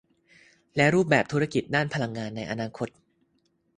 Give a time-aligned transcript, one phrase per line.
[0.75, 2.87] และรูปแบบธุรกิจด้านพลังงานในอนาคต